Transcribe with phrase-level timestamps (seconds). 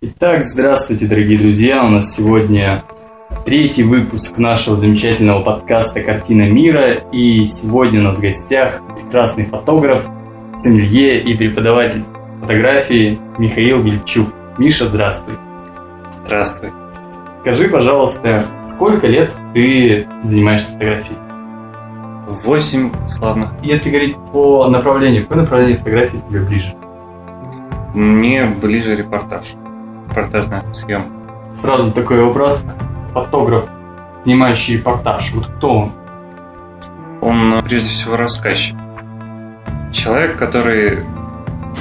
[0.00, 1.84] Итак, здравствуйте, дорогие друзья.
[1.84, 2.84] У нас сегодня
[3.44, 6.92] третий выпуск нашего замечательного подкаста «Картина мира».
[7.10, 10.08] И сегодня у нас в гостях прекрасный фотограф,
[10.54, 12.04] сомелье и преподаватель
[12.40, 14.28] фотографии Михаил Вильчук.
[14.56, 15.34] Миша, здравствуй.
[16.26, 16.70] Здравствуй.
[17.40, 21.18] Скажи, пожалуйста, сколько лет ты занимаешься фотографией?
[22.44, 23.48] Восемь славных.
[23.64, 26.72] Если говорить по направлению, какое направление фотографии тебе ближе?
[27.94, 29.56] Мне ближе репортаж.
[30.18, 31.08] Репортажная съемка.
[31.54, 32.64] Сразу такой вопрос.
[33.14, 33.66] Фотограф,
[34.24, 35.92] снимающий репортаж, вот кто он?
[37.20, 38.76] Он прежде всего рассказчик.
[39.92, 41.04] Человек, который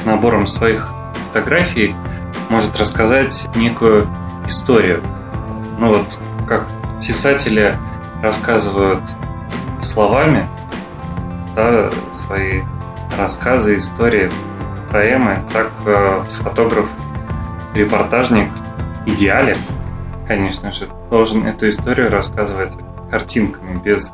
[0.06, 0.88] набором своих
[1.26, 1.96] фотографий
[2.50, 4.08] может рассказать некую
[4.46, 5.02] историю.
[5.80, 6.68] Ну вот, как
[7.02, 7.76] писатели
[8.22, 9.02] рассказывают
[9.82, 10.46] словами
[11.56, 12.62] да, свои
[13.18, 14.30] рассказы, истории,
[14.92, 16.88] поэмы, так э, фотограф,
[17.78, 18.50] репортажник
[19.06, 19.56] в идеале,
[20.28, 22.78] конечно же, должен эту историю рассказывать
[23.10, 24.14] картинками, без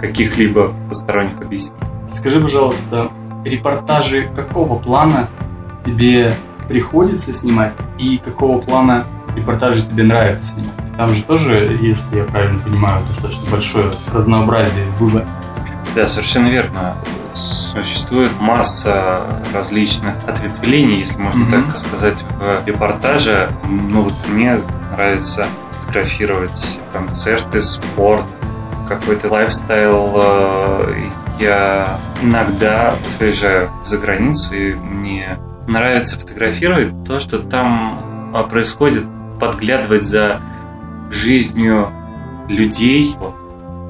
[0.00, 1.82] каких-либо посторонних объяснений.
[2.12, 3.10] Скажи, пожалуйста,
[3.44, 5.28] репортажи какого плана
[5.84, 6.32] тебе
[6.68, 9.04] приходится снимать и какого плана
[9.36, 10.72] репортажи тебе нравится снимать?
[10.96, 15.26] Там же тоже, если я правильно понимаю, достаточно большое разнообразие выбора.
[15.94, 16.94] Да, совершенно верно.
[17.34, 19.22] Существует масса
[19.54, 21.66] различных ответвлений, если можно mm-hmm.
[21.66, 23.50] так сказать, в репортаже.
[23.64, 24.60] Ну вот мне
[24.92, 25.46] нравится
[25.80, 28.24] фотографировать концерты, спорт,
[28.88, 30.84] какой-то лайфстайл.
[31.38, 39.04] Я иногда приезжаю за границу, и мне нравится фотографировать то, что там а, происходит,
[39.40, 40.40] подглядывать за
[41.10, 41.88] жизнью
[42.48, 43.14] людей.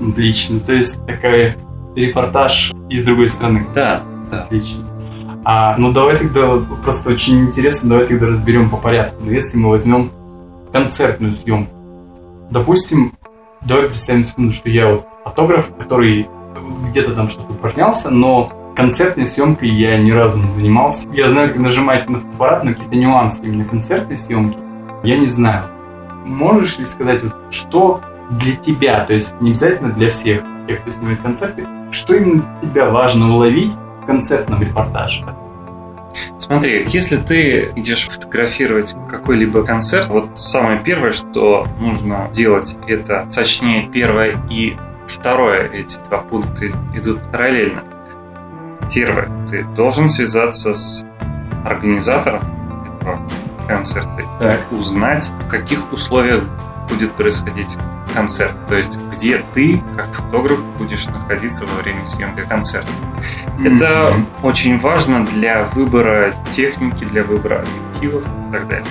[0.01, 0.61] Отлично.
[0.61, 1.57] То есть такой
[1.95, 3.67] репортаж из другой страны.
[3.75, 4.45] Да, да.
[4.45, 4.85] Отлично.
[5.45, 9.17] А, ну давай тогда, просто очень интересно, давай тогда разберем по порядку.
[9.21, 10.11] Но ну, если мы возьмем
[10.73, 11.73] концертную съемку,
[12.51, 13.13] допустим,
[13.63, 16.29] давай представим секунду, что я вот фотограф, который
[16.91, 21.09] где-то там что-то упражнялся, но концертной съемкой я ни разу не занимался.
[21.13, 24.57] Я знаю, как нажимать на фотоаппарат, но какие-то нюансы именно концертной съемки
[25.03, 25.65] я не знаю
[26.25, 28.01] можешь ли сказать, вот, что
[28.31, 32.71] для тебя, то есть не обязательно для всех тех, кто снимает концерты, что именно для
[32.71, 33.73] тебя важно уловить
[34.03, 35.25] в концертном репортаже?
[36.39, 43.89] Смотри, если ты идешь фотографировать какой-либо концерт, вот самое первое, что нужно делать, это, точнее,
[43.91, 44.77] первое и
[45.07, 47.85] второе, эти два пункта идут параллельно.
[48.93, 51.05] Первое, ты должен связаться с
[51.65, 52.43] организатором
[53.01, 53.23] этого
[53.69, 54.61] концерты, так.
[54.71, 56.45] узнать, в каких условиях
[56.91, 57.77] будет происходить
[58.13, 58.55] концерт.
[58.69, 62.89] То есть, где ты, как фотограф, будешь находиться во время съемки концерта.
[63.59, 63.75] Mm-hmm.
[63.75, 64.13] Это
[64.43, 68.87] очень важно для выбора техники, для выбора объективов и так далее.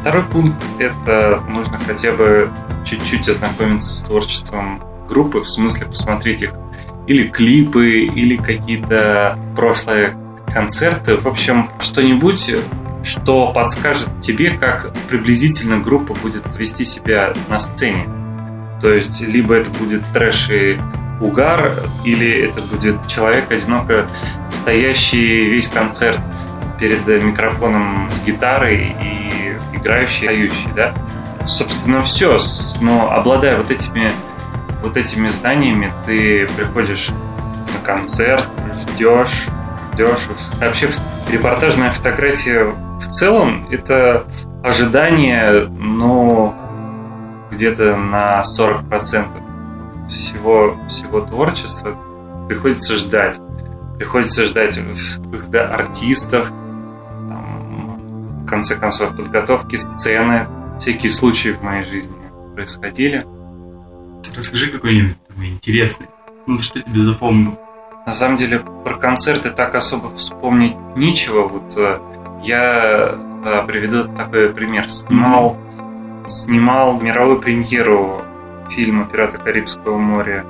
[0.00, 2.50] Второй пункт– это нужно хотя бы
[2.84, 6.52] чуть-чуть ознакомиться с творчеством группы, в смысле посмотреть их
[7.06, 10.16] или клипы, или какие-то прошлые
[10.52, 11.16] концерты.
[11.16, 12.50] В общем, что-нибудь
[13.02, 18.06] что подскажет тебе, как приблизительно группа будет вести себя на сцене.
[18.80, 20.78] То есть, либо это будет трэш и
[21.20, 21.72] угар,
[22.04, 24.06] или это будет человек, одиноко
[24.50, 26.20] стоящий весь концерт
[26.78, 30.94] перед микрофоном с гитарой и играющий, поющий, да?
[31.44, 32.38] Собственно, все.
[32.80, 34.12] Но обладая вот этими,
[34.82, 38.46] вот этими знаниями, ты приходишь на концерт,
[38.94, 39.46] ждешь,
[39.94, 40.28] ждешь.
[40.60, 40.88] Вообще,
[41.30, 42.64] репортажная фотография
[43.00, 44.24] в целом это
[44.62, 46.54] ожидание, ну,
[47.50, 51.94] где-то на 40% всего, всего творчества
[52.48, 53.40] приходится ждать.
[53.98, 54.78] Приходится ждать
[55.30, 60.46] когда артистов, там, в конце концов, подготовки сцены.
[60.80, 62.14] Всякие случаи в моей жизни
[62.54, 63.26] происходили.
[64.36, 66.06] Расскажи какой-нибудь интересный.
[66.46, 67.58] Ну, что тебе запомнил?
[68.06, 71.42] На самом деле, про концерты так особо вспомнить нечего.
[71.42, 71.98] Вот э,
[72.44, 73.18] я
[73.66, 74.88] приведу такой пример.
[74.88, 75.58] Снимал,
[76.28, 78.22] снимал мировую премьеру
[78.70, 80.44] фильма «Пираты Карибского моря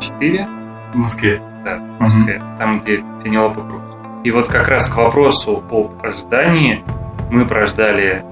[0.00, 0.92] 4».
[0.94, 1.42] В Москве.
[1.64, 2.34] Да, в Москве.
[2.34, 2.58] Mm-hmm.
[2.58, 3.82] Там, где Пенелопа Круз.
[4.22, 6.84] И вот как раз к вопросу об ожидании
[7.30, 8.24] мы прождали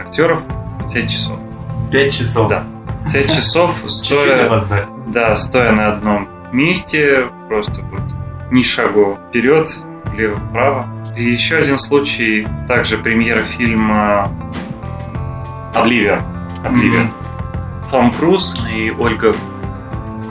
[0.00, 0.42] актеров
[0.92, 1.38] 5 часов.
[1.92, 2.48] 5 часов?
[2.48, 2.64] Да.
[3.12, 4.64] 5 часов стоя,
[5.08, 8.02] да, стоя на одном месте, просто вот
[8.50, 9.68] ни шагу вперед,
[10.16, 10.86] лево-право.
[11.16, 14.30] И еще один случай, также премьера фильма
[15.76, 16.22] «Обливия».
[16.64, 17.02] «Обливия».
[17.02, 17.90] Mm-hmm.
[17.90, 19.34] Том Круз и Ольга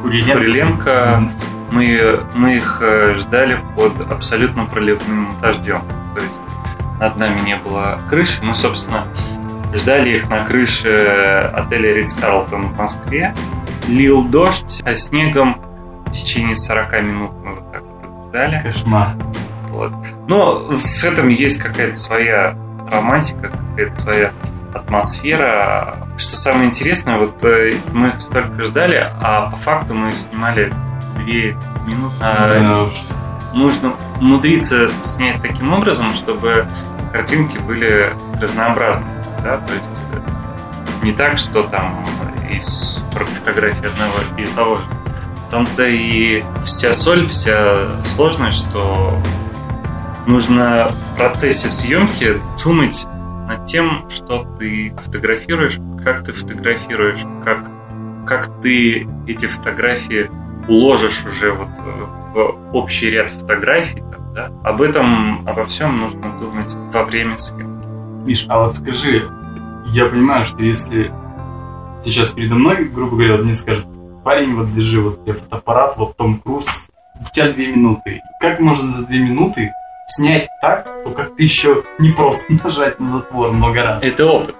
[0.01, 0.39] Куриленко.
[0.39, 0.89] Куриленко.
[0.89, 1.29] Mm-hmm.
[1.71, 5.81] Мы, мы их э, ждали под абсолютно проливным дождем.
[6.15, 6.33] То есть
[6.99, 8.43] над нами не было крыши.
[8.43, 9.03] Мы, собственно,
[9.73, 13.35] ждали их на крыше отеля Ридс Карлтон в Москве.
[13.87, 15.61] Лил дождь, а снегом
[16.05, 18.61] в течение 40 минут мы вот так вот ждали.
[18.63, 19.09] Кошмар.
[19.69, 19.91] Вот.
[20.27, 22.57] Но в этом есть какая-то своя
[22.89, 24.31] романтика, какая-то своя
[24.75, 26.07] атмосфера.
[26.17, 30.73] Что самое интересное, вот э, мы их столько ждали, а по факту мы их снимали
[31.17, 32.15] две минуты.
[32.19, 32.93] Да уж.
[33.53, 36.67] нужно умудриться снять таким образом, чтобы
[37.11, 39.07] картинки были разнообразны.
[39.43, 39.57] Да?
[39.57, 42.05] То есть э, не так, что там
[42.49, 44.83] из 40 фотографий одного и того же.
[45.47, 49.17] В том-то и вся соль, вся сложность, что
[50.25, 53.07] нужно в процессе съемки думать
[53.47, 57.65] над тем, что ты фотографируешь, как ты фотографируешь, как,
[58.25, 60.29] как ты эти фотографии
[60.67, 61.81] уложишь уже вот э,
[62.33, 63.99] в общий ряд фотографий.
[63.99, 64.51] там, да?
[64.63, 68.25] Об этом, обо всем нужно думать во время съемки.
[68.25, 69.23] Миш, а вот скажи,
[69.87, 71.11] я понимаю, что если
[72.03, 73.85] сейчас передо мной, грубо говоря, мне скажут,
[74.23, 76.89] парень, вот держи, вот у тебя фотоаппарат, вот Том Круз,
[77.19, 78.21] у тебя две минуты.
[78.41, 79.71] Как можно за две минуты
[80.07, 84.03] снять так, то как ты еще не просто нажать на затвор много раз?
[84.03, 84.55] Это опыт,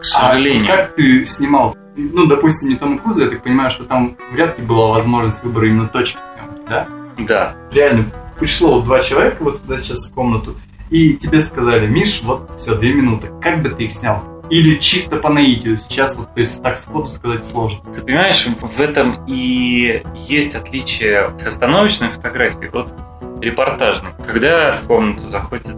[0.00, 0.64] к сожалению.
[0.64, 1.76] А как ты снимал?
[1.96, 5.68] Ну, допустим, не Тома Круза, я так понимаю, что там вряд ли была возможность выбора
[5.68, 6.88] именно точки съемки, да?
[7.18, 7.54] Да.
[7.70, 8.06] Реально,
[8.38, 10.56] пришло два человека вот сюда сейчас в комнату,
[10.90, 13.28] и тебе сказали, Миш, вот все, две минуты.
[13.40, 14.22] Как бы ты их снял?
[14.50, 17.80] Или чисто по наитию сейчас, вот, то есть так сходу сказать сложно.
[17.92, 22.92] Ты понимаешь, в этом и есть отличие остановочной фотографии от
[23.40, 24.12] репортажной.
[24.26, 25.76] Когда в комнату заходят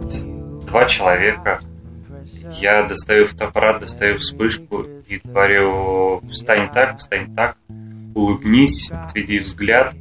[0.67, 1.59] два человека,
[2.61, 7.57] я достаю фотоаппарат, достаю вспышку и говорю, встань так, встань так,
[8.15, 9.95] улыбнись, отведи взгляд,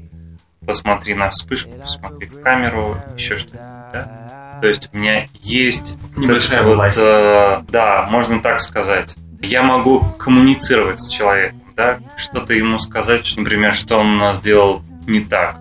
[0.65, 3.89] посмотри на вспышку, посмотри в камеру, еще что-то.
[3.93, 4.59] Да?
[4.61, 6.99] То есть у меня есть Небольшая вот, власть.
[7.01, 9.15] э, да, можно так сказать.
[9.41, 15.59] Я могу коммуницировать с человеком, да, что-то ему сказать, например, что он сделал не так.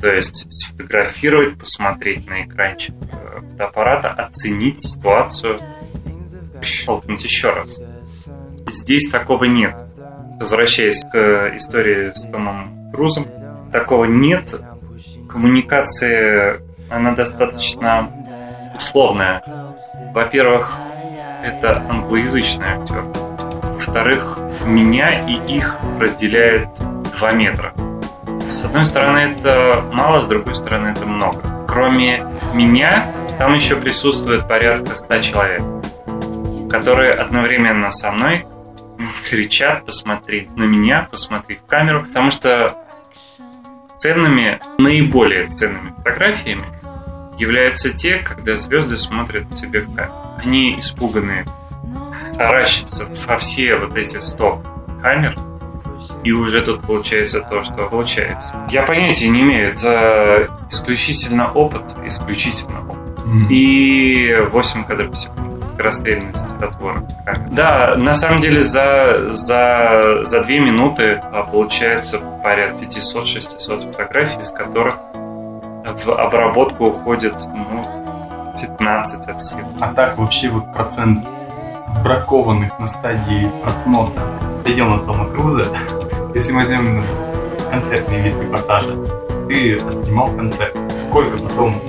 [0.00, 5.58] То есть сфотографировать, посмотреть на экранчик э, фотоаппарата, оценить ситуацию,
[6.62, 7.80] щелкнуть еще раз.
[8.68, 9.74] Здесь такого нет.
[10.38, 13.26] Возвращаясь к истории с Томом Крузом,
[13.72, 14.54] такого нет.
[15.30, 16.60] Коммуникация,
[16.90, 18.10] она достаточно
[18.76, 19.42] условная.
[20.12, 20.76] Во-первых,
[21.42, 23.02] это англоязычный актер.
[23.76, 26.68] Во-вторых, меня и их разделяет
[27.18, 27.72] 2 метра.
[28.48, 31.66] С одной стороны, это мало, с другой стороны, это много.
[31.66, 35.62] Кроме меня, там еще присутствует порядка 100 человек,
[36.70, 38.46] которые одновременно со мной
[39.28, 42.76] кричат «посмотри на меня, посмотри в камеру», потому что
[43.92, 46.66] ценными, наиболее ценными фотографиями
[47.38, 50.12] являются те, когда звезды смотрят тебе в камеру.
[50.38, 51.44] Они испуганные,
[52.38, 54.62] таращатся во все вот эти 100
[55.02, 55.36] камер,
[56.24, 58.56] и уже тут получается то, что получается.
[58.70, 63.50] Я понятия не имею, это исключительно опыт, исключительно опыт.
[63.50, 65.68] И 8 кадров в секунду.
[65.68, 67.02] Скорострельность затвора.
[67.24, 67.50] камеры.
[67.50, 74.50] Да, на самом деле за, за, за 2 минуты а, получается порядка 500-600 фотографий, из
[74.50, 74.96] которых
[76.04, 79.58] в обработку уходит ну, 15 от сил.
[79.80, 81.26] А так вообще вот процент
[82.02, 84.22] бракованных на стадии просмотра.
[84.64, 85.64] Идем на Тома Круза.
[86.34, 87.04] Если мы возьмем
[87.70, 88.96] концертный вид репортажа,
[89.48, 90.76] ты отснимал концерт.
[91.04, 91.80] Сколько потом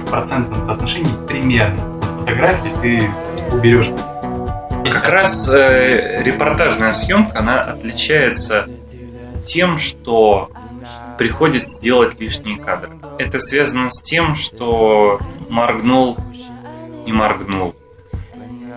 [0.00, 3.10] в процентном соотношении примерно от фотографий ты
[3.54, 3.90] уберешь?
[4.92, 8.66] Как раз э, репортажная съемка, она отличается
[9.44, 10.50] тем, что
[11.18, 12.90] приходится делать лишние кадры.
[13.18, 16.16] Это связано с тем, что моргнул,
[17.04, 17.74] не моргнул.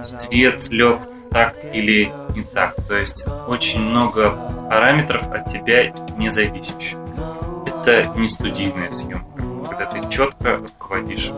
[0.01, 0.99] Свет лег
[1.31, 2.75] так или не так.
[2.87, 4.31] То есть очень много
[4.69, 6.97] параметров от тебя не зависящих.
[7.67, 11.31] Это не студийная съемка, когда ты четко руководишь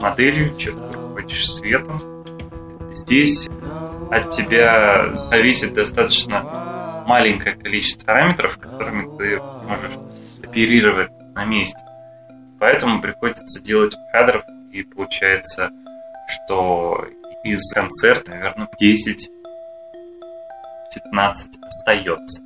[0.00, 2.00] моделью, четко руководишь светом.
[2.92, 3.48] Здесь
[4.10, 9.98] от тебя зависит достаточно маленькое количество параметров, которыми ты можешь
[10.42, 11.78] оперировать на месте.
[12.58, 15.70] Поэтому приходится делать кадров, и получается,
[16.28, 17.06] что
[17.50, 19.26] из концерта, наверное, 10-15
[21.66, 22.42] остается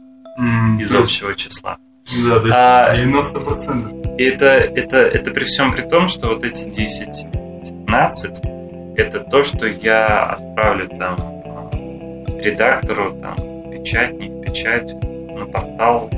[0.79, 1.77] из общего числа.
[2.25, 4.17] Да, то А- 90%.
[4.19, 9.67] И это, это, это при всем при том, что вот эти 10-15 это то, что
[9.67, 13.37] я отправлю там э, редактору, там,
[13.71, 16.11] печать, не в печать, на портал.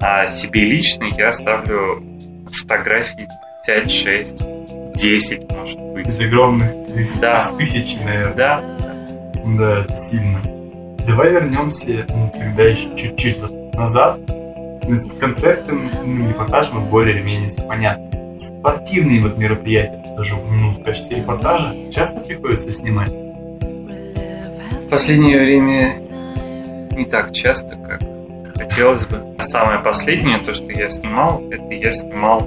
[0.00, 2.02] А себе лично я ставлю
[2.52, 3.28] фотографии
[3.66, 4.44] 5, 6,
[4.94, 6.06] 10, может быть.
[6.06, 6.70] Из огромных
[7.20, 7.38] Да.
[7.50, 8.34] из тысячи, наверное.
[8.34, 8.62] Да,
[9.44, 10.38] Да, это сильно.
[11.06, 14.18] Давай вернемся ну, тогда еще чуть-чуть вот назад.
[14.86, 18.10] С концертом, ну, репортажем вот более или менее все понятно.
[18.38, 23.10] Спортивные вот мероприятия тоже, ну, в качестве репортажа часто приходится снимать.
[23.10, 25.94] в последнее время
[26.96, 28.02] не так часто, как
[28.56, 29.22] хотелось бы.
[29.38, 32.46] Самое последнее, то, что я снимал, это я снимал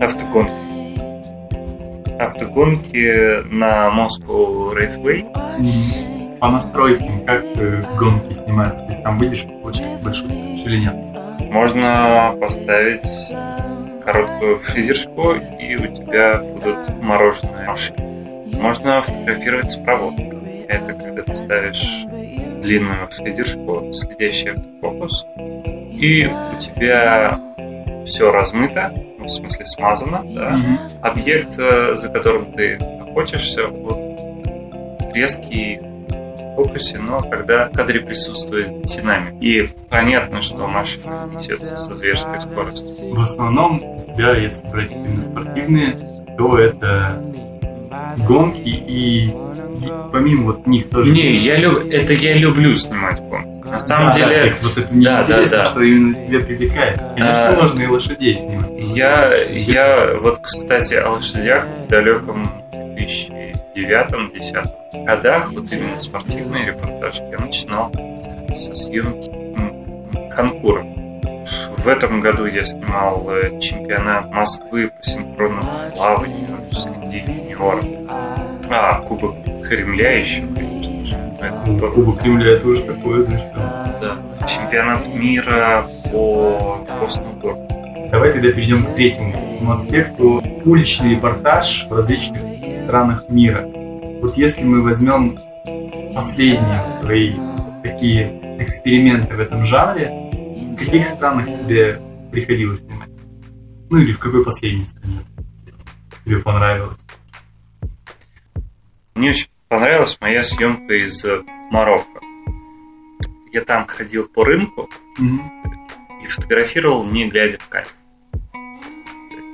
[0.00, 0.54] автогонки.
[2.18, 6.38] Автогонки на Moscow Raceway.
[6.38, 10.26] По настройкам, как э, гонки снимаются, то есть там выйдешь, получается скорость
[10.66, 10.96] или нет?
[11.50, 13.32] Можно поставить
[14.04, 18.44] короткую фидершку, и у тебя будут мороженые машины.
[18.60, 20.66] Можно фотографировать с проводкой.
[20.68, 22.04] Это когда ты ставишь
[22.60, 27.40] длинную фидершку, следящий автофокус, и у тебя
[28.04, 28.92] все размыто,
[29.26, 30.50] в смысле смазано, да.
[30.50, 30.78] Мгм.
[31.02, 33.98] Объект, э, за которым ты охотишься, вот,
[35.14, 35.80] резкий
[36.56, 39.34] фокусе, но когда в кадре присутствует динамик.
[39.42, 43.14] И понятно, что машина несется со зверской скоростью.
[43.14, 43.80] В основном,
[44.16, 45.96] да, если брать именно спортивные,
[46.38, 47.22] то это
[48.26, 49.30] гонки и,
[49.78, 51.10] и помимо вот них тоже...
[51.12, 51.86] Не, я люб...
[51.90, 53.68] это я люблю снимать гонки.
[53.68, 55.64] На самом Да, деле, так вот это мне да, да, да.
[55.64, 56.98] что именно тебя привлекает.
[57.16, 58.70] Конечно, А, можно и лошадей снимать.
[58.78, 62.48] я, я вот, кстати, о лошадях в далеком
[63.74, 67.92] 2009-2010 годах, вот именно спортивные репортажи, я начинал
[68.54, 70.84] со съемки м, конкура.
[71.78, 77.84] В этом году я снимал э, чемпионат Москвы по синхронному плаванию среди юниоров.
[78.70, 79.36] А, Кубок
[79.68, 81.16] Кремля еще, конечно же.
[81.66, 84.18] Ну, тоже Кубок Кремля тоже такое, значит, Да.
[84.46, 87.66] Чемпионат мира по, по сноуборду.
[88.10, 90.42] Давай тогда перейдем к третьему аспекту.
[90.64, 92.40] Уличный репортаж в различных
[92.76, 93.62] странах мира.
[94.20, 95.38] Вот если мы возьмем
[96.14, 97.32] последние твои
[97.82, 100.08] такие эксперименты в этом жанре,
[100.72, 102.00] в каких странах тебе
[102.32, 103.10] приходилось снимать?
[103.90, 105.18] Ну или в какой последней стране
[106.24, 107.05] тебе понравилось?
[109.16, 111.24] Мне очень понравилась моя съемка из
[111.70, 112.20] Марокко.
[113.50, 114.90] Я там ходил по рынку
[116.22, 117.90] и фотографировал, не глядя в камеру.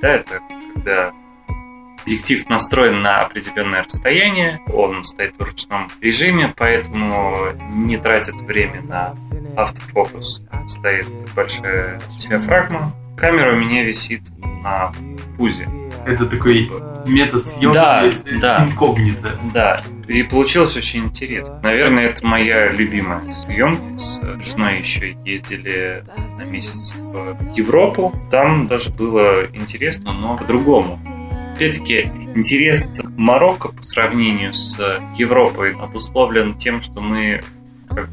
[0.01, 0.41] Да, это
[0.73, 1.13] когда
[2.01, 9.15] объектив настроен на определенное расстояние, он стоит в ручном режиме, поэтому не тратит время на
[9.55, 10.45] автофокус.
[10.67, 12.91] Стоит большая диафрагма.
[13.15, 14.91] Камера у меня висит на
[15.37, 15.69] пузе.
[16.05, 16.69] Это такой
[17.05, 18.09] метод съемки Да,
[18.41, 18.65] да.
[18.65, 19.31] инкогнито.
[19.53, 21.59] Да, и получилось очень интересно.
[21.63, 23.97] Наверное, это моя любимая съемка.
[23.97, 26.03] С женой еще ездили
[26.37, 28.13] на месяц в Европу.
[28.31, 30.99] Там даже было интересно, но по-другому.
[31.55, 34.79] Опять-таки, интерес к Марокко по сравнению с
[35.17, 37.43] Европой обусловлен тем, что мы,
[37.89, 38.09] как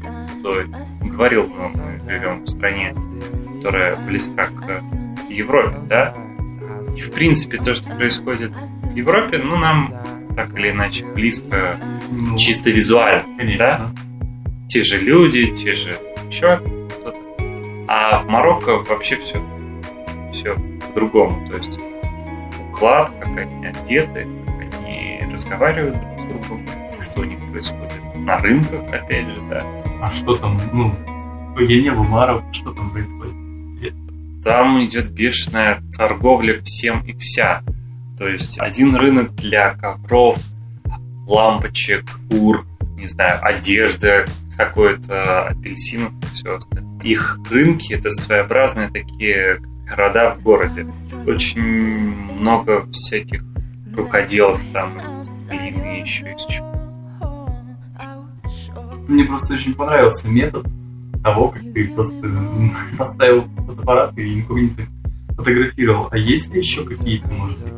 [1.01, 2.93] говорил, ну, мы живем в стране,
[3.57, 4.81] которая близка к
[5.29, 6.15] Европе, да?
[7.01, 9.91] И, в принципе, то, что происходит в Европе, ну, нам
[10.35, 11.75] так или иначе близко
[12.11, 13.57] Ну, чисто визуально, конечно.
[13.57, 13.91] да?
[14.67, 15.97] Те же люди, те же
[16.29, 17.17] еще кто-то.
[17.87, 19.43] А в Марокко вообще все,
[20.31, 20.55] все
[20.85, 21.49] по-другому.
[21.49, 21.79] То есть
[22.69, 26.67] уклад, как они одеты, как они разговаривают друг с другом,
[27.01, 29.65] что у них происходит на рынках, опять же, да.
[30.03, 30.93] А что там, ну,
[31.57, 33.33] я не был в Марокко, что там происходит?
[34.43, 37.61] Там идет бешеная торговля всем и вся.
[38.17, 40.37] То есть один рынок для ковров,
[41.27, 42.65] лампочек, кур,
[42.97, 44.25] не знаю, одежда,
[44.57, 46.59] какой-то апельсинов все.
[47.03, 50.87] Их рынки это своеобразные такие города в городе.
[51.25, 51.61] Очень
[52.39, 53.43] много всяких
[53.95, 55.47] рукоделов там, из
[56.01, 56.71] еще из чего.
[59.07, 60.65] Мне просто очень понравился метод
[61.23, 62.15] того, как ты просто
[62.97, 64.83] поставил фотоаппарат и инкогнито
[65.35, 66.07] фотографировал.
[66.11, 67.73] А есть ли еще какие-то, может быть,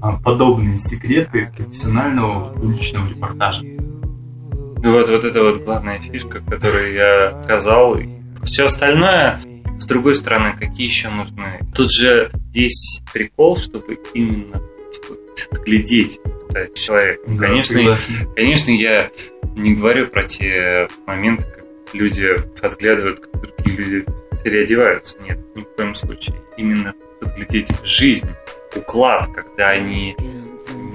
[0.00, 3.64] а, подобные секреты профессионального уличного репортажа?
[3.64, 7.98] И вот, вот это вот главная фишка, которую я сказал.
[8.44, 9.40] Все остальное,
[9.78, 11.60] с другой стороны, какие еще нужны?
[11.74, 14.60] Тут же весь прикол, чтобы именно
[15.64, 17.36] глядеть за человеком.
[17.36, 17.96] Да, конечно,
[18.34, 19.10] конечно, я
[19.56, 21.46] не говорю про те моменты,
[21.92, 24.06] люди подглядывают, как другие люди
[24.42, 25.16] переодеваются.
[25.20, 26.36] Нет, ни в коем случае.
[26.56, 28.28] Именно подглядеть жизнь,
[28.74, 30.14] уклад, когда они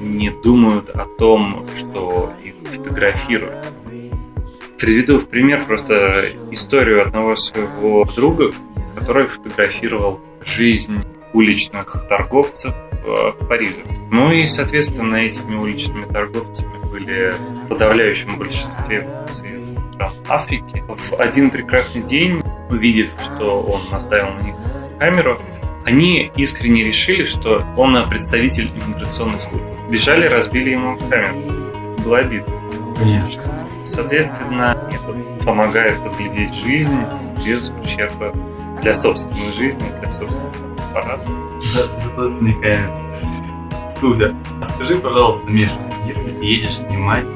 [0.01, 3.65] не думают о том, что их фотографируют.
[4.79, 8.51] Приведу в пример просто историю одного своего друга,
[8.98, 13.84] который фотографировал жизнь уличных торговцев в Париже.
[14.12, 20.84] Ну и, соответственно, этими уличными торговцами были в подавляющем большинстве из стран Африки.
[20.88, 24.55] В один прекрасный день, увидев, что он наставил на них
[25.00, 25.39] камеру,
[25.86, 29.67] они искренне решили, что он представитель иммиграционной службы.
[29.89, 31.96] Бежали, разбили ему камеру.
[32.03, 32.53] Было обидно.
[33.00, 33.67] Конечно.
[33.84, 37.00] Соответственно, это помогает подглядеть жизнь
[37.43, 38.34] без ущерба
[38.81, 41.62] для собственной жизни, для собственного камеры.
[44.00, 44.36] Супер.
[44.62, 45.74] А скажи, пожалуйста, Миша,
[46.07, 47.27] если ты едешь снимать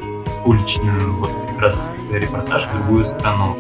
[0.46, 3.56] уличную, вот как раз репортаж в другую страну,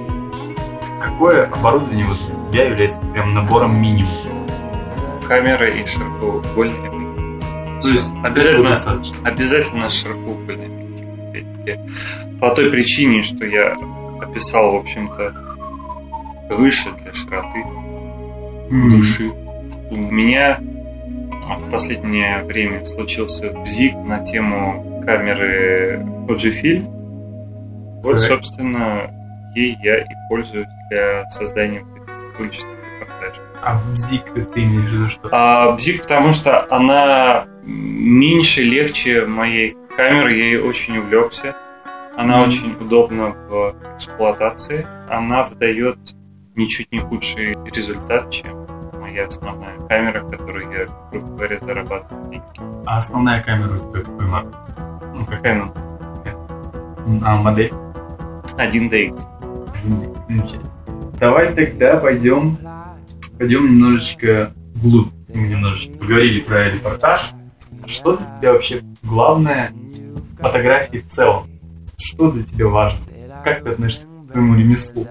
[1.01, 4.47] какое оборудование вот для тебя является прям набором минимум?
[5.27, 10.69] Камера и широкоугольный То есть обязательно, обязательно широкоугольный
[12.39, 13.77] По той причине, что я
[14.21, 15.33] описал, в общем-то,
[16.55, 17.59] выше для широты
[18.69, 18.89] mm-hmm.
[18.89, 19.44] души.
[19.91, 26.91] У меня в последнее время случился бзик на тему камеры Fujifilm.
[28.03, 29.11] Вот, собственно,
[29.55, 31.83] ей я и пользуюсь для создания
[32.39, 33.43] уличных репортажей.
[33.61, 34.23] А бзик
[34.53, 35.29] ты имеешь в виду что?
[35.31, 41.55] А бзик, потому что она меньше, легче моей камеры, я ей очень увлекся.
[42.17, 42.47] Она mm.
[42.47, 44.87] очень удобна в эксплуатации.
[45.09, 45.97] Она выдает
[46.55, 48.64] ничуть не худший результат, чем
[49.15, 52.45] моя основная камера, которую я, грубо говоря, зарабатываю деньги.
[52.85, 54.57] А основная камера у тебя какой марки?
[55.15, 55.71] Ну, какая она?
[57.23, 57.71] А модель?
[58.57, 59.27] 1DX.
[60.29, 61.17] 1DX.
[61.17, 62.57] Давай тогда пойдем,
[63.39, 65.07] пойдем немножечко вглубь.
[65.33, 67.31] Мы немножечко поговорили про репортаж.
[67.85, 71.47] Что для тебя вообще главное в фотографии в целом?
[71.97, 72.99] Что для тебя важно?
[73.45, 75.07] Как ты относишься к своему ремеслу?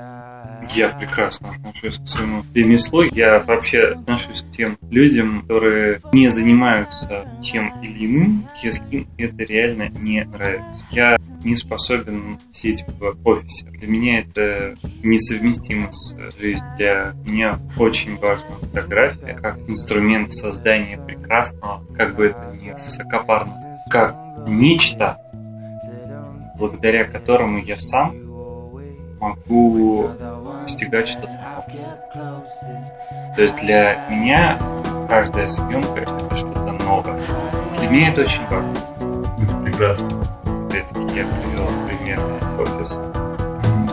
[0.75, 3.02] Я прекрасно отношусь к своему ремеслу.
[3.02, 9.45] Я вообще отношусь к тем людям, которые не занимаются тем или иным, если им это
[9.45, 10.85] реально не нравится.
[10.90, 13.66] Я не способен сидеть в офисе.
[13.66, 16.67] Для меня это несовместимо с жизнью.
[16.76, 24.17] Для меня очень важна фотография как инструмент создания прекрасного, как бы это ни высокопарно, как
[24.49, 25.19] нечто,
[26.58, 28.25] благодаря которому я сам
[29.21, 30.10] могу
[30.64, 31.98] постигать что-то новое.
[33.36, 34.58] То есть для меня
[35.08, 37.20] каждая съемка это что-то новое.
[37.78, 38.74] Для меня это очень важно.
[39.62, 40.08] Прекрасно.
[40.68, 42.20] Опять-таки я привел пример
[42.58, 42.98] офис,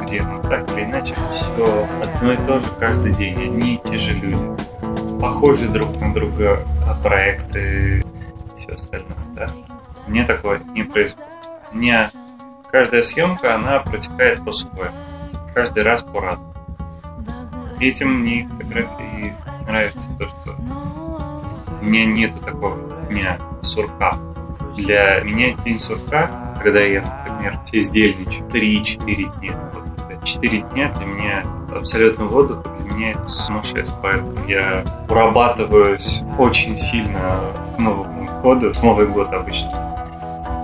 [0.01, 3.97] где ну, так или иначе все одно и то же каждый день, одни и те
[3.97, 5.19] же люди.
[5.19, 6.57] Похожие друг на друга
[7.03, 9.17] проекты и все остальное.
[9.35, 9.49] Да?
[10.07, 11.27] Мне такое не происходит.
[11.73, 12.11] У меня
[12.71, 14.95] каждая съемка, она протекает по-своему.
[15.53, 16.50] Каждый раз по-разному
[17.81, 19.33] этим мне фотографии
[19.67, 20.55] нравится то, что
[21.81, 22.77] у меня нету такого
[23.09, 24.17] дня сурка.
[24.77, 26.29] Для меня день сурка,
[26.61, 29.59] когда я, например, бездельничаю 3-4 дня.
[29.73, 31.43] Вот, 4 дня для меня
[31.75, 33.99] абсолютно отдых, для меня это сумасшествие.
[34.01, 37.41] Поэтому я урабатываюсь очень сильно
[37.75, 38.71] к Новому году.
[38.71, 39.71] В Новый год обычно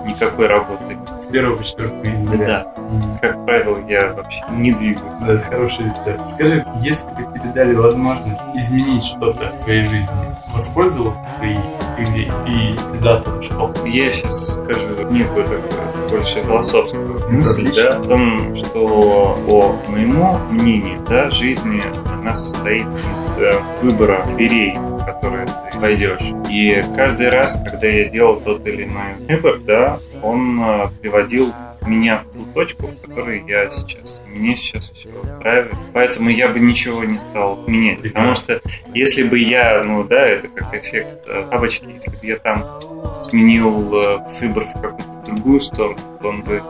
[0.06, 0.96] никакой работы
[1.28, 2.46] 1 по 4 января.
[2.46, 3.18] Да.
[3.20, 5.12] Как правило, я вообще не двигаю.
[5.20, 6.26] Да, это хороший рецепт.
[6.26, 10.08] Скажи, если бы тебе дали возможность изменить что-то в своей жизни,
[10.54, 11.56] воспользовался ты
[12.02, 13.72] или и если да, то что?
[13.86, 21.04] Я сейчас скажу некую такую больше философскую мысль, да, о том, что по моему мнению,
[21.08, 22.86] да, жизнь она состоит
[23.20, 24.76] из э, выбора дверей,
[25.18, 26.20] которые ты пойдешь.
[26.48, 31.52] И каждый раз, когда я делал тот или иной выбор, да, он э, приводил
[31.86, 34.20] меня в ту точку, в которой я сейчас.
[34.26, 35.74] Мне сейчас все устраивает.
[35.92, 38.02] Поэтому я бы ничего не стал менять.
[38.02, 38.60] Потому что
[38.94, 42.64] если бы я, ну да, это как эффект э, бабочки, если бы я там
[43.12, 43.70] сменил
[44.40, 46.62] выбор в какую-то другую сторону, то он бы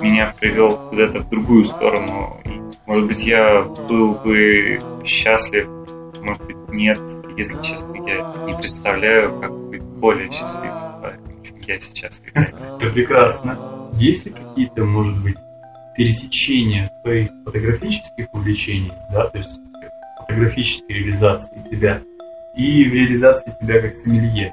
[0.00, 2.40] меня привел куда-то в другую сторону.
[2.44, 5.68] И, может быть, я был бы счастлив,
[6.24, 6.98] может быть, нет.
[7.36, 10.72] Если честно, я не представляю, как быть более счастливым,
[11.44, 12.22] чем я сейчас.
[12.34, 13.90] Это прекрасно.
[13.94, 15.36] Есть ли какие-то, может быть,
[15.96, 19.50] пересечения твоих фотографических увлечений, да, то есть
[20.18, 22.00] фотографической реализации тебя
[22.56, 24.52] и в реализации тебя как сомелье?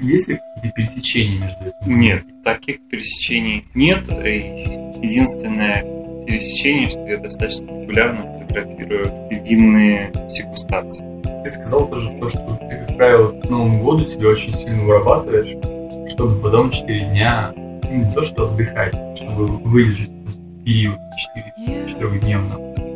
[0.00, 2.00] Есть ли какие-то пересечения между этим?
[2.00, 4.08] Нет, таких пересечений нет.
[4.08, 5.82] Единственное
[6.26, 9.10] пересечение, что я достаточно популярно фотографирую
[9.44, 11.04] винные дегустации.
[11.44, 15.56] Ты сказал тоже то, что ты, как правило, к Новому году себя очень сильно вырабатываешь,
[16.10, 20.10] чтобы потом 4 дня ну, не то что отдыхать, чтобы выдержать
[20.64, 20.98] период
[21.66, 22.54] 4, 4 дневно,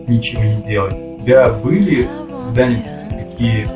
[0.09, 0.95] ничего не делать.
[1.19, 2.09] У тебя были
[2.47, 2.85] когда-нибудь
[3.19, 3.67] такие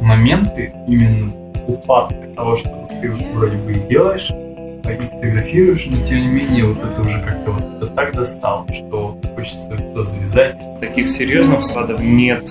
[0.00, 1.32] моменты именно
[1.66, 6.78] упадка того, что ты вроде бы и делаешь, и фотографируешь, но тем не менее вот
[6.78, 10.80] это уже как-то вот это так достало, что хочется все завязать.
[10.80, 12.50] Таких серьезных вкладов нет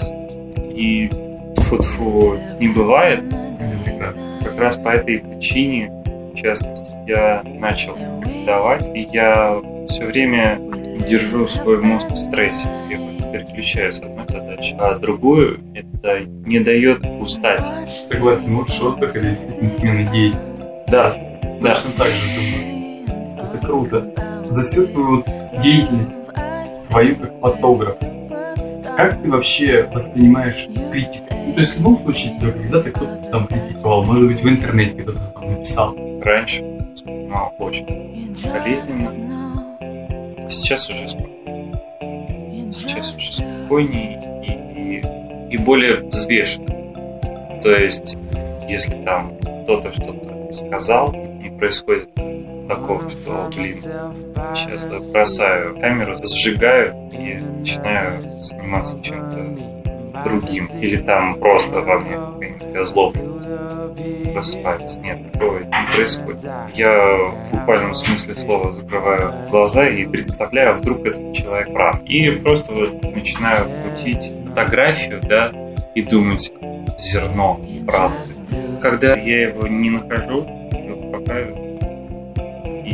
[0.58, 1.10] и
[1.56, 3.23] фу не бывает.
[4.43, 5.91] Как раз по этой причине,
[6.34, 7.97] в частности, я начал
[8.45, 10.60] давать, и я все время
[11.08, 12.69] держу свой мозг в стрессе.
[12.89, 12.97] Я
[13.32, 17.71] переключаю с одной задачи, а другую это не дает устать.
[18.10, 20.67] Согласен, лучше отдых или действительно смена деятельности.
[20.88, 21.15] Да,
[21.62, 21.75] да.
[21.75, 23.54] Точно так же думаю.
[23.54, 24.43] Это круто.
[24.45, 25.23] За всю твою
[25.62, 26.17] деятельность,
[26.74, 27.98] свою как фотограф,
[28.98, 31.26] как ты вообще воспринимаешь критику?
[31.32, 35.02] Ну, то есть в любом случае тебя когда-то кто-то там критиковал, может быть в интернете
[35.02, 35.96] кто-то там написал.
[36.22, 37.86] Раньше воспринимал очень
[38.44, 40.50] болезненно.
[40.50, 42.74] Сейчас уже спокойнее.
[42.74, 46.76] Сейчас уже спокойнее и, и, и более взвешенно.
[47.62, 48.18] То есть,
[48.68, 52.10] если там кто-то что-то сказал, не происходит
[52.70, 53.82] такого, что, блин,
[54.54, 60.68] сейчас бросаю камеру, сжигаю и начинаю заниматься чем-то другим.
[60.80, 65.00] Или там просто во мне какая-нибудь озлобленность просыпается.
[65.00, 66.44] Нет, такого не происходит.
[66.76, 72.04] Я в буквальном смысле слова закрываю глаза и представляю, вдруг этот человек прав.
[72.04, 75.52] И просто вот начинаю крутить фотографию, да,
[75.96, 76.52] и думать,
[77.00, 78.18] зерно правды.
[78.82, 81.59] Когда я его не нахожу, я пропаю.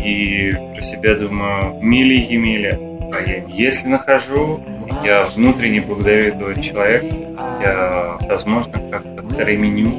[0.05, 2.79] И про себя думаю, мили Емеля.
[3.11, 4.63] А я, если нахожу,
[5.03, 7.07] я внутренне благодарю этого человека.
[7.59, 9.89] Я, возможно, как-то применю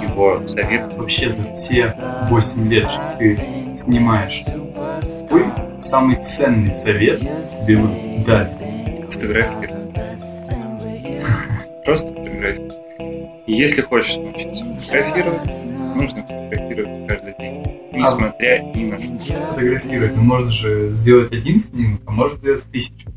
[0.00, 0.94] его совет.
[0.94, 1.96] Вообще за все
[2.30, 3.40] 8 лет, что ты
[3.76, 4.44] снимаешь,
[5.22, 5.46] какой
[5.80, 7.90] самый ценный совет тебе вот
[8.24, 8.50] дали?
[9.10, 9.74] Фотографировать.
[11.84, 12.78] Просто фотографировать.
[13.48, 15.50] Если хочешь научиться фотографировать,
[15.96, 17.57] нужно фотографировать каждый день,
[17.98, 19.48] несмотря а, ни на что.
[19.50, 23.10] Фотографировать, ну можно же сделать один снимок, а может сделать тысячу.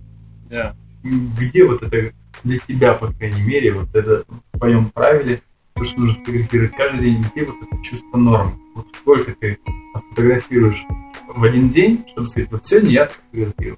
[0.50, 0.76] Да.
[1.04, 2.14] Где вот это
[2.44, 5.42] для тебя, по крайней мере, вот это в твоем правиле,
[5.74, 8.54] то, что нужно фотографировать каждый день, где вот это чувство нормы?
[8.76, 9.58] Вот сколько ты
[10.10, 10.86] фотографируешь
[11.28, 13.78] в один день, чтобы сказать, вот сегодня я фотографирую.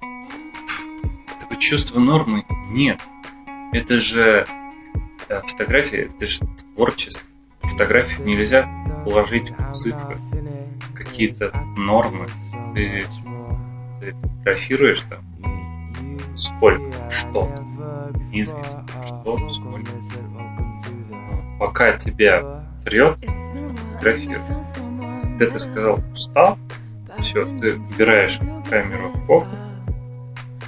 [1.40, 2.98] Такое чувство нормы нет.
[3.72, 4.46] Это же
[5.28, 6.40] Э, фотография– это же
[6.74, 7.26] творчество.
[7.62, 8.68] Фотографию нельзя
[9.04, 10.18] положить в цифры,
[10.94, 12.26] какие-то нормы.
[12.74, 13.06] Ты,
[14.00, 15.24] ты фотографируешь там
[16.36, 17.50] сколько, что
[18.28, 19.90] неизвестно, что, сколько.
[21.10, 23.16] Но пока тебя прет,
[23.92, 24.38] фотографируй.
[25.22, 26.58] Когда ты сказал «устал»,
[27.18, 29.56] все, ты убираешь камеру в кофту,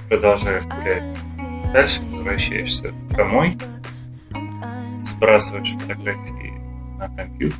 [0.08, 1.18] продолжаешь гулять.
[1.72, 3.58] Дальше возвращаешься домой,
[5.02, 6.52] сбрасываешь фотографии
[6.98, 7.58] на компьютер,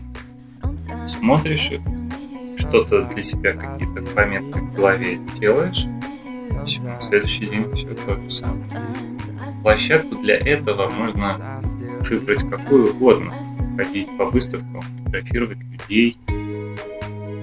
[1.07, 1.81] смотришь их,
[2.69, 5.87] что-то для себя, какие-то пометки в голове делаешь,
[6.65, 8.65] все, на следующий день все то же самое.
[9.63, 11.61] Площадку для этого можно
[12.09, 13.35] выбрать какую угодно.
[13.77, 16.19] Ходить по выставкам, фотографировать людей,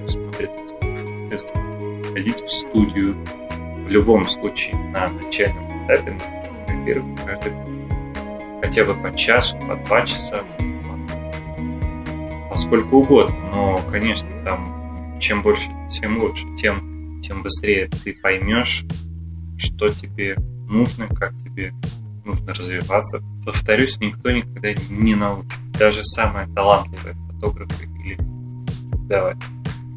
[0.06, 0.50] смотреть
[1.30, 3.16] выставку, ходить в студию.
[3.86, 6.18] В любом случае, на начальном этапе
[6.66, 7.52] фотографировать каждый
[8.62, 10.42] хотя бы по часу, по два часа,
[12.50, 13.36] поскольку угодно.
[13.52, 14.83] Но, конечно, там
[15.20, 18.84] чем больше, тем лучше, тем, тем быстрее ты поймешь,
[19.56, 20.36] что тебе
[20.68, 21.72] нужно, как тебе
[22.24, 23.22] нужно развиваться.
[23.44, 25.52] Повторюсь, никто никогда не научит.
[25.78, 28.16] Даже самые талантливые фотографы или
[28.90, 29.42] преподаватели.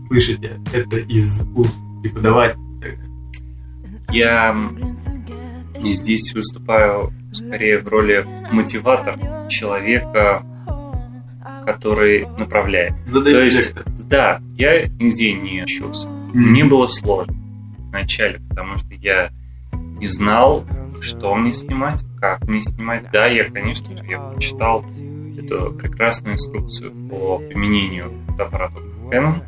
[0.08, 2.60] Слышите, это из уст преподавателя.
[4.12, 4.56] Я
[5.84, 9.18] здесь выступаю скорее в роли мотиватор
[9.50, 10.44] человека,
[11.68, 12.94] который направляет.
[13.06, 13.76] Задай То есть,
[14.08, 16.08] да, я нигде не учился.
[16.08, 16.32] Mm.
[16.34, 17.36] Мне было сложно
[17.90, 19.32] вначале, потому что я
[19.74, 20.66] не знал,
[21.02, 23.12] что мне снимать, как мне снимать.
[23.12, 24.86] Да, я, конечно же, я прочитал
[25.38, 28.80] эту прекрасную инструкцию по применению фотоаппарата
[29.12, 29.44] Canon,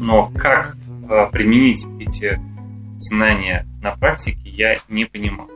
[0.00, 0.76] но как
[1.08, 2.40] а, применить эти
[2.98, 5.48] знания на практике, я не понимал.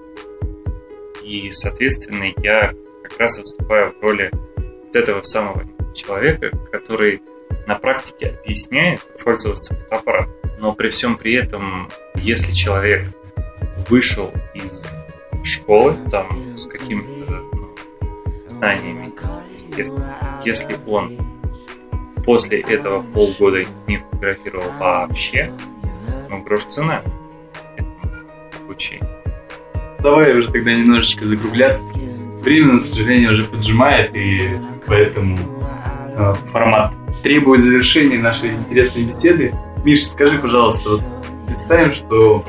[1.24, 5.64] И, соответственно, я как раз выступаю в роли вот этого самого
[5.98, 7.22] человека, который
[7.66, 10.34] на практике объясняет пользоваться фотоаппаратом.
[10.58, 13.04] Но при всем при этом, если человек
[13.88, 14.84] вышел из
[15.44, 17.76] школы там с какими-то ну,
[18.46, 19.12] знаниями,
[19.54, 21.18] естественно, если он
[22.24, 25.52] после этого полгода не фотографировал вообще,
[26.28, 27.02] ну, грош цена
[27.76, 28.00] этому
[28.60, 29.08] обучению.
[30.00, 31.92] Давай уже тогда немножечко закругляться.
[32.42, 34.48] Время, к сожалению, уже поджимает, и
[34.88, 35.36] Поэтому
[36.52, 39.54] формат требует завершения нашей интересной беседы.
[39.84, 41.02] Миша, скажи, пожалуйста, вот
[41.46, 42.44] представим, что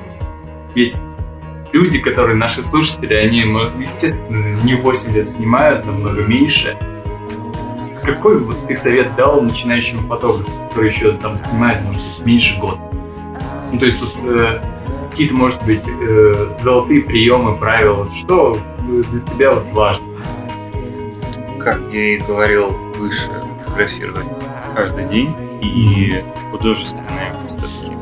[0.75, 1.01] есть
[1.71, 6.77] люди, которые наши слушатели, они, ну, естественно, не 8 лет снимают, намного меньше.
[8.03, 12.79] Какой вот ты совет дал начинающему фотографу, который еще там снимает, может быть, меньше года?
[13.71, 14.59] Ну, то есть вот э,
[15.11, 20.05] какие-то, может быть, э, золотые приемы, правила, что для тебя вот важно?
[21.59, 23.29] Как я и говорил выше,
[23.79, 24.27] фотографировать
[24.75, 27.93] каждый день и художественные выставки.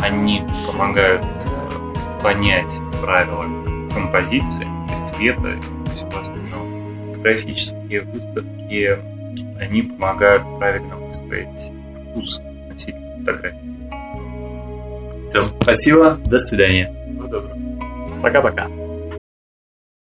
[0.00, 3.44] Они помогают э, понять правила
[3.92, 6.66] композиции и света и всего остального.
[7.12, 8.98] Фотографические выставки,
[9.60, 13.60] они помогают правильно выстроить вкус носителя фотографии.
[15.20, 16.92] Все, спасибо, до свидания.
[18.22, 18.66] Пока-пока.